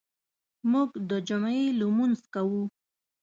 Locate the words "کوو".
2.33-2.63